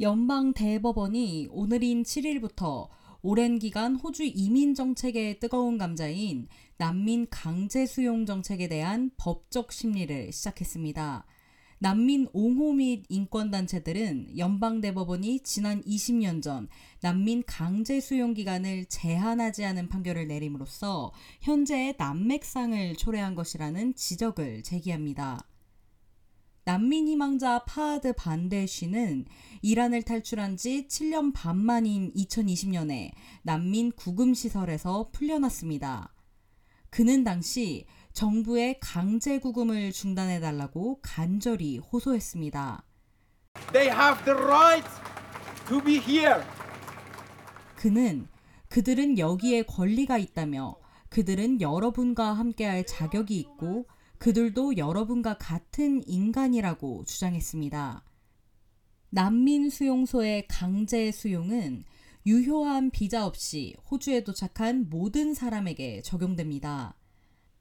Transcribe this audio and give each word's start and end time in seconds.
연방 0.00 0.52
대법원이 0.52 1.48
오늘인 1.50 2.04
7일부터 2.04 2.88
오랜 3.20 3.58
기간 3.58 3.96
호주 3.96 4.22
이민 4.22 4.76
정책의 4.76 5.40
뜨거운 5.40 5.76
감자인 5.76 6.46
난민 6.76 7.26
강제 7.30 7.84
수용 7.84 8.24
정책에 8.24 8.68
대한 8.68 9.10
법적 9.16 9.72
심리를 9.72 10.30
시작했습니다. 10.30 11.26
난민 11.80 12.28
옹호 12.32 12.74
및 12.74 13.06
인권단체들은 13.08 14.38
연방대법원이 14.38 15.40
지난 15.40 15.82
20년 15.82 16.42
전 16.42 16.68
난민 17.00 17.42
강제 17.44 17.98
수용 17.98 18.34
기간을 18.34 18.84
제한하지 18.84 19.64
않은 19.64 19.88
판결을 19.88 20.28
내림으로써 20.28 21.12
현재의 21.40 21.96
난맥상을 21.98 22.94
초래한 22.94 23.34
것이라는 23.34 23.96
지적을 23.96 24.62
제기합니다. 24.62 25.47
난민 26.68 27.08
희망자 27.08 27.60
파하드 27.60 28.12
반데 28.12 28.66
씨는 28.66 29.24
이란을 29.62 30.02
탈출한 30.02 30.58
지 30.58 30.86
7년 30.86 31.32
반 31.32 31.56
만인 31.56 32.12
2020년에 32.12 33.10
난민 33.42 33.92
구금 33.92 34.34
시설에서 34.34 35.08
풀려났습니다. 35.10 36.12
그는 36.90 37.24
당시 37.24 37.86
정부의 38.12 38.80
강제 38.80 39.38
구금을 39.38 39.92
중단해 39.92 40.40
달라고 40.40 41.00
간절히 41.00 41.78
호소했습니다. 41.78 42.84
They 43.72 43.90
have 43.90 44.22
the 44.26 44.38
right 44.38 44.86
to 45.68 45.82
be 45.82 45.94
here. 45.94 46.42
그는 47.76 48.28
그들은 48.68 49.18
여기에 49.18 49.62
권리가 49.62 50.18
있다며 50.18 50.76
그들은 51.08 51.62
여러분과 51.62 52.34
함께할 52.34 52.84
자격이 52.84 53.38
있고 53.38 53.86
그들도 54.18 54.76
여러분과 54.76 55.38
같은 55.38 56.02
인간이라고 56.06 57.04
주장했습니다. 57.04 58.04
난민 59.10 59.70
수용소의 59.70 60.48
강제 60.48 61.10
수용은 61.10 61.84
유효한 62.26 62.90
비자 62.90 63.24
없이 63.26 63.74
호주에 63.90 64.22
도착한 64.22 64.88
모든 64.90 65.32
사람에게 65.32 66.02
적용됩니다. 66.02 66.94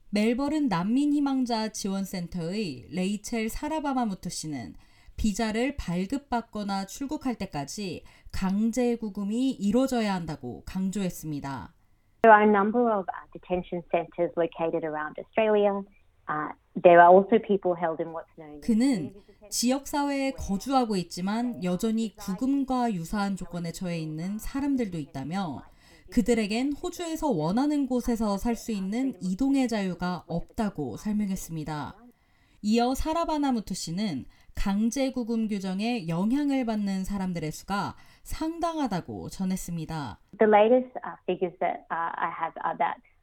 멜버른 0.10 0.68
난민 0.68 1.14
희망자 1.14 1.70
지원센터의 1.70 2.88
레이첼 2.92 3.50
사라바마무트 3.50 4.30
씨는 4.30 4.74
비자를 5.16 5.78
발급받거나 5.78 6.86
출국할 6.86 7.36
때까지 7.36 8.04
강제 8.32 8.96
구금이 8.96 9.52
이루어져야 9.52 10.14
한다고 10.14 10.64
강조했습니다. 10.66 11.74
There 12.24 12.34
are 12.34 12.44
a 12.44 12.50
number 12.50 12.92
of 12.92 13.06
uh, 13.08 13.26
detention 13.32 13.84
centres 13.92 14.32
located 14.38 14.84
around 14.86 15.16
Australia. 15.18 15.84
There 16.82 17.00
are 17.02 17.10
also 17.12 17.40
people 17.40 17.76
held 17.76 18.02
in 18.02 18.14
what's 18.14 18.30
known 18.38 18.56
as 18.56 18.62
그는 18.62 19.14
지역 19.50 19.88
사회에 19.88 20.32
거주하고 20.32 20.96
있지만 20.98 21.64
여전히 21.64 22.16
구금과 22.16 22.94
유사한 22.94 23.36
조건에 23.36 23.72
처해 23.72 23.98
있는 24.00 24.38
사람들도 24.38 24.98
있다며 24.98 25.64
그들에겐 26.12 26.74
호주에서 26.74 27.30
원하는 27.30 27.88
곳에서 27.88 28.38
살 28.38 28.56
수 28.56 28.72
있는 28.72 29.14
이동의 29.22 29.68
자유가 29.68 30.24
없다고 30.28 30.98
설명했습니다. 30.98 31.96
이어 32.62 32.96
사라바나무트 32.96 33.74
씨는 33.74 34.26
강제 34.56 35.12
구금 35.12 35.48
규정에 35.48 36.08
영향을 36.08 36.66
받는 36.66 37.04
사람들의 37.04 37.52
수가 37.52 37.96
상당하다고 38.24 39.30
전했습니다. 39.30 40.20
the 40.40 40.50
latest 40.50 40.92
uh, 41.06 41.16
figures 41.26 41.56
that 41.60 41.86
uh, 41.92 42.12
I 42.16 42.30
have 42.32 42.54
are 42.66 42.78
that 42.78 42.98
1,000. 42.98 43.17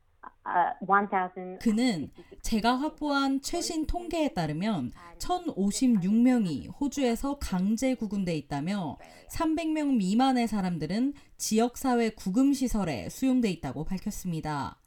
그는 1.59 2.11
제가 2.42 2.77
확보한 2.77 3.41
최신 3.41 3.87
통계에 3.87 4.34
따르면 4.34 4.92
1,056명이 5.19 6.69
호주에서 6.78 7.39
강제 7.39 7.95
구금돼 7.95 8.36
있다며 8.36 8.98
300명 9.31 9.97
미만의 9.97 10.47
사람들은 10.47 11.14
지역사회 11.39 12.11
구금 12.11 12.53
시설에 12.53 13.08
수용돼 13.08 13.51
있다고 13.51 13.85
밝혔습니다. 13.85 14.79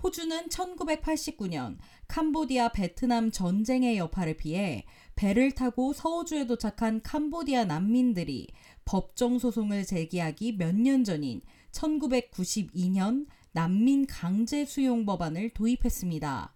호주는 0.00 0.46
1989년 0.46 1.76
캄보디아 2.06 2.68
베트남 2.68 3.32
전쟁의 3.32 3.98
여파를 3.98 4.36
피해 4.36 4.84
배를 5.16 5.50
타고 5.50 5.92
서호주에 5.92 6.46
도착한 6.46 7.02
캄보디아 7.02 7.64
난민들이 7.64 8.46
법정 8.84 9.40
소송을 9.40 9.84
제기하기 9.84 10.52
몇 10.52 10.72
년 10.76 11.02
전인 11.02 11.40
1992년 11.72 13.26
난민 13.52 14.06
강제 14.06 14.64
수용 14.64 15.06
법안을 15.06 15.50
도입했습니다. 15.50 16.54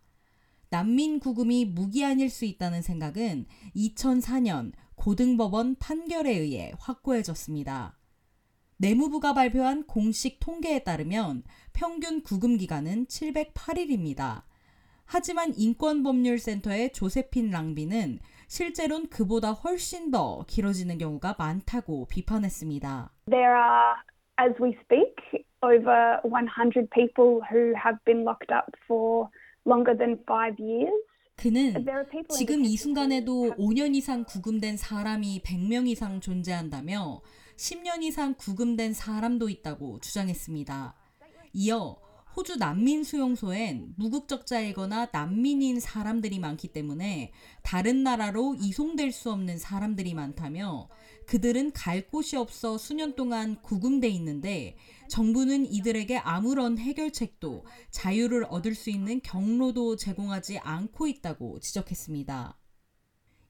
난민 0.70 1.20
구금이 1.20 1.66
무기한일 1.66 2.30
수 2.30 2.44
있다는 2.44 2.82
생각은 2.82 3.46
2004년 3.76 4.72
고등법원 4.94 5.76
판결에 5.78 6.30
의해 6.30 6.72
확고해졌습니다. 6.78 7.98
내무부가 8.78 9.34
발표한 9.34 9.84
공식 9.86 10.40
통계에 10.40 10.80
따르면 10.82 11.44
평균 11.72 12.22
구금 12.22 12.56
기간은 12.56 13.06
708일입니다. 13.06 14.42
하지만 15.04 15.52
인권법률센터의 15.54 16.92
조세핀 16.92 17.50
랑비는 17.50 18.18
실제론 18.48 19.08
그보다 19.08 19.52
훨씬 19.52 20.10
더 20.10 20.44
길어지는 20.48 20.98
경우가 20.98 21.36
많다고 21.38 22.06
비판했습니다. 22.06 23.12
There 23.26 23.44
are, 23.44 23.94
as 24.38 24.52
we 24.60 24.76
speak, 24.84 25.44
over 25.62 26.20
100 26.24 26.90
people 26.90 27.40
who 27.50 27.72
have 27.74 27.98
been 28.04 28.24
locked 28.24 28.50
up 28.50 28.74
for 28.86 29.28
longer 29.64 29.94
than 29.94 30.18
five 30.26 30.58
years. 30.58 30.92
그는 31.36 31.72
There 31.84 31.98
are 31.98 32.08
people 32.08 32.36
in 32.36 32.38
지금 32.38 32.64
이 32.64 32.76
순간에도 32.76 33.32
who 33.32 33.44
have 33.46 33.64
5년 33.64 33.94
이상 33.94 34.24
구금된 34.24 34.76
사람이 34.76 35.42
100명 35.42 35.88
이상 35.88 36.20
존재한다며 36.20 37.20
10년 37.56 38.02
이상 38.02 38.34
구금된 38.34 38.92
사람도 38.92 39.48
있다고 39.48 40.00
주장했습니다. 40.00 40.94
이어 41.54 41.96
호주 42.36 42.56
난민 42.56 43.04
수용소엔 43.04 43.94
무국적자이거나 43.96 45.08
난민인 45.12 45.80
사람들이 45.80 46.38
많기 46.38 46.68
때문에 46.68 47.32
다른 47.62 48.02
나라로 48.02 48.54
이송될 48.58 49.12
수 49.12 49.30
없는 49.30 49.58
사람들이 49.58 50.14
많다며 50.14 50.88
그들은 51.26 51.72
갈 51.72 52.08
곳이 52.08 52.36
없어 52.36 52.78
수년 52.78 53.14
동안 53.14 53.60
구금돼 53.62 54.08
있는데 54.08 54.76
정부는 55.08 55.66
이들에게 55.72 56.18
아무런 56.18 56.78
해결책도 56.78 57.64
자유를 57.90 58.46
얻을 58.48 58.74
수 58.74 58.90
있는 58.90 59.20
경로도 59.22 59.96
제공하지 59.96 60.58
않고 60.58 61.06
있다고 61.06 61.60
지적했습니다. 61.60 62.58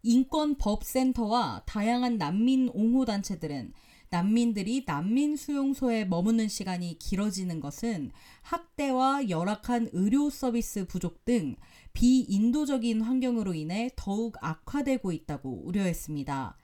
인권법센터와 0.03 1.63
다양한 1.67 2.19
난민 2.19 2.71
옹호 2.75 3.05
단체들은 3.05 3.73
난민들이 4.11 4.85
난민 4.87 5.37
수용소에 5.37 6.05
머무는 6.05 6.47
시간이 6.47 6.99
길어지는 6.99 7.61
것은 7.61 8.11
학대와 8.43 9.31
열악한 9.31 9.89
의료 9.93 10.29
서비스 10.29 10.87
부족 10.87 11.25
등 11.25 11.57
비인도적인 11.95 13.01
환경으로 13.01 13.55
인해 13.55 13.89
더욱 13.97 14.37
악화되고 14.43 15.13
있다고 15.13 15.63
우려했습니다. 15.65 16.59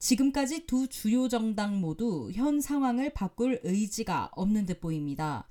지금까지 0.00 0.66
두 0.66 0.88
주요 0.88 1.28
정당 1.28 1.78
모두 1.78 2.30
현 2.32 2.60
상황을 2.60 3.10
바꿀 3.10 3.60
의지가 3.62 4.30
없는 4.32 4.64
듯 4.64 4.80
보입니다. 4.80 5.46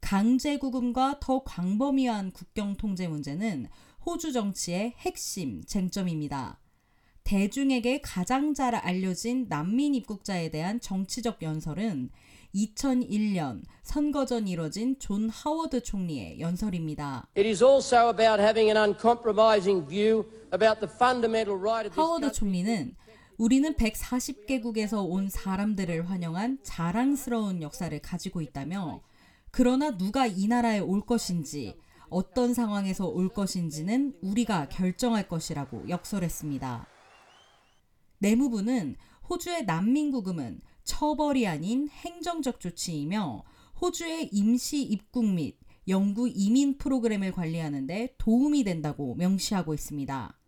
강제 0.00 0.58
구금과 0.58 1.20
더 1.20 1.44
광범위한 1.44 2.32
국경 2.32 2.76
통제 2.76 3.06
문제는 3.06 3.68
호주 4.04 4.32
정치의 4.32 4.94
핵심 4.98 5.62
쟁점입니다. 5.64 6.58
대중에게 7.22 8.00
가장 8.02 8.52
잘 8.52 8.74
알려진 8.74 9.46
난민 9.48 9.94
입국자에 9.94 10.50
대한 10.50 10.80
정치적 10.80 11.40
연설은 11.40 12.10
2001년 12.54 13.62
선거 13.82 14.26
전 14.26 14.46
이뤄진 14.48 14.98
존 14.98 15.28
하워드 15.30 15.84
총리의 15.84 16.40
연설입니다. 16.40 17.28
하워드. 22.02 22.32
총리는 22.32 22.94
우리는 23.36 23.74
140개국에서 23.74 25.04
온 25.04 25.28
사람들을 25.28 26.08
환영한 26.08 26.58
자랑스러운 26.62 27.62
역사를 27.62 27.96
가지고 28.00 28.40
있다며 28.40 29.02
그러나 29.50 29.96
누가 29.96 30.26
이 30.26 30.46
나라에 30.46 30.78
올 30.78 31.04
것인지 31.04 31.76
어떤 32.08 32.54
상황에서 32.54 33.06
올 33.06 33.28
것인지는 33.28 34.14
우리가 34.22 34.68
결정할 34.68 35.26
것이라고 35.26 35.88
역설했습니다. 35.88 36.86
내무부는 38.18 38.96
호주의 39.28 39.64
난민 39.64 40.12
구금은 40.12 40.60
처벌이 40.84 41.48
아닌 41.48 41.88
행정적 41.88 42.60
조치이며 42.60 43.42
호주의 43.80 44.28
임시 44.32 44.82
입국 44.82 45.24
및 45.24 45.58
영구 45.88 46.28
이민 46.28 46.78
프로그램을 46.78 47.32
관리하는 47.32 47.86
데 47.86 48.14
도움이 48.18 48.62
된다고 48.62 49.16
명시하고 49.16 49.74
있습니다. 49.74 50.38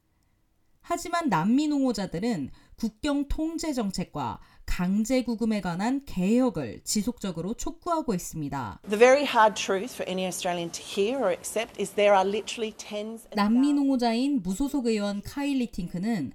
하지만 0.88 1.28
난민 1.28 1.72
옹호자들은 1.72 2.50
국경 2.76 3.26
통제 3.26 3.72
정책과 3.72 4.38
강제 4.66 5.24
구금에 5.24 5.60
관한 5.60 6.04
개혁을 6.04 6.82
지속적으로 6.84 7.54
촉구하고 7.54 8.14
있습니다. 8.14 8.80
The 8.88 8.96
very 8.96 9.24
hard 9.24 9.60
truth 9.60 9.94
for 9.94 10.08
any 10.08 10.26
Australian 10.26 10.70
to 10.70 10.80
hear 10.80 11.18
or 11.18 11.32
accept 11.32 11.80
is 11.80 11.90
there 11.94 12.14
are 12.14 12.28
literally 12.28 12.72
tens 12.76 13.26
and 13.26 13.34
난민 13.34 13.78
옹호자인 13.78 14.42
무소속 14.42 14.86
의원 14.86 15.22
카일리 15.22 15.72
팅크는 15.72 16.32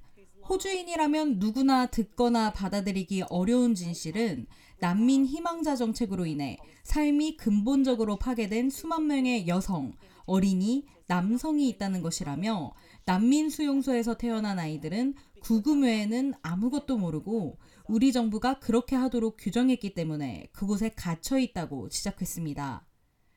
호주인이라면 0.52 1.40
누구나 1.40 1.86
듣거나 1.86 2.52
받아들이기 2.52 3.24
어려운 3.30 3.74
진실은 3.74 4.48
난민 4.82 5.26
희망자 5.26 5.78
정책으로 5.78 6.26
인해 6.26 6.58
삶이 6.84 7.38
근본적으로 7.38 8.18
파괴된 8.18 8.70
수만 8.70 9.08
명의 9.08 9.48
여성, 9.48 9.94
어린이, 10.26 10.88
남성이 11.08 11.70
있다는 11.70 12.02
것이라며 12.02 12.74
난민 13.06 13.50
수용소에서 13.50 14.18
태어난 14.18 14.60
아이들은 14.60 15.14
구금 15.42 15.84
외에는 15.84 16.34
아무것도 16.42 16.98
모르고 16.98 17.58
우리 17.88 18.12
정부가 18.12 18.60
그렇게 18.60 18.98
하도록 18.98 19.38
규정했기 19.40 19.94
때문에 19.94 20.50
그곳에 20.52 20.90
갇혀 20.90 21.40
있다고 21.40 21.88
지적했습니다. 21.88 22.86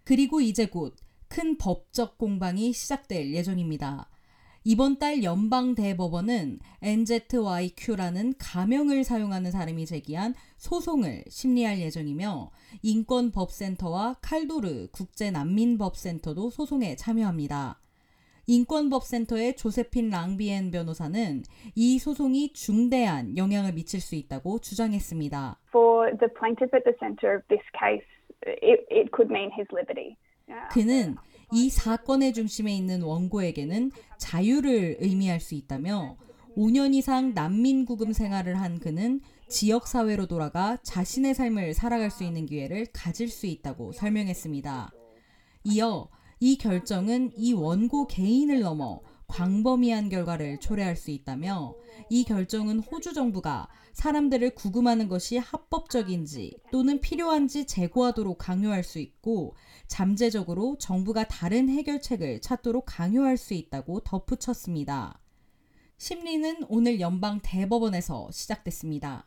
그리고 0.02 0.40
이제 0.40 0.66
곧 0.66 0.96
큰 1.34 1.58
법적 1.58 2.16
공방이 2.16 2.72
시작될 2.72 3.34
예정입니다. 3.34 4.08
이번 4.66 4.98
달 4.98 5.22
연방 5.22 5.74
대법원은 5.74 6.58
NZYQ라는 6.80 8.32
가명을 8.38 9.04
사용하는 9.04 9.50
사람이 9.50 9.84
제기한 9.84 10.32
소송을 10.56 11.24
심리할 11.28 11.80
예정이며 11.80 12.50
인권법센터와 12.82 14.16
칼도르 14.22 14.88
국제난민법센터도 14.90 16.48
소송에 16.48 16.96
참여합니다. 16.96 17.78
인권법센터의 18.46 19.56
조세핀 19.56 20.08
랑비엔 20.08 20.70
변호사는 20.70 21.42
이 21.74 21.98
소송이 21.98 22.54
중대한 22.54 23.36
영향을 23.36 23.74
미칠 23.74 24.00
수 24.00 24.14
있다고 24.14 24.60
주장했습니다. 24.60 25.58
For 25.68 26.16
the 26.16 26.32
plaintiff 26.32 26.74
at 26.74 26.84
the 26.84 26.96
centre 26.98 27.36
of 27.36 27.44
this 27.48 27.64
case, 27.78 28.06
it, 28.46 28.80
it 28.90 29.10
could 29.12 29.30
mean 29.30 29.50
his 29.52 29.68
liberty. 29.70 30.16
그는 30.70 31.16
이 31.54 31.70
사건의 31.70 32.34
중심에 32.34 32.74
있는 32.76 33.02
원고에게는 33.02 33.92
자유를 34.18 34.98
의미할 35.00 35.40
수 35.40 35.54
있다며 35.54 36.16
5년 36.56 36.94
이상 36.94 37.32
난민 37.32 37.84
구금 37.84 38.12
생활을 38.12 38.60
한 38.60 38.80
그는 38.80 39.20
지역 39.48 39.86
사회로 39.86 40.26
돌아가 40.26 40.76
자신의 40.82 41.34
삶을 41.34 41.74
살아갈 41.74 42.10
수 42.10 42.24
있는 42.24 42.46
기회를 42.46 42.86
가질 42.92 43.28
수 43.28 43.46
있다고 43.46 43.92
설명했습니다. 43.92 44.92
이어 45.64 46.08
이 46.40 46.58
결정은 46.58 47.30
이 47.36 47.52
원고 47.52 48.06
개인을 48.08 48.60
넘어 48.60 49.00
광범위한 49.34 50.10
결과를 50.10 50.60
초래할 50.60 50.94
수 50.94 51.10
있다며 51.10 51.74
이 52.08 52.22
결정은 52.22 52.78
호주 52.78 53.14
정부가 53.14 53.68
사람들을 53.92 54.54
구금하는 54.54 55.08
것이 55.08 55.38
합법적인지 55.38 56.56
또는 56.70 57.00
필요한지 57.00 57.66
재고하도록 57.66 58.38
강요할 58.38 58.84
수 58.84 59.00
있고 59.00 59.56
잠재적으로 59.88 60.76
정부가 60.78 61.26
다른 61.26 61.68
해결책을 61.68 62.42
찾도록 62.42 62.84
강요할 62.86 63.36
수 63.36 63.54
있다고 63.54 64.00
덧붙였습니다. 64.00 65.20
심리는 65.98 66.64
오늘 66.68 67.00
연방 67.00 67.40
대법원에서 67.42 68.30
시작됐습니다. 68.30 69.26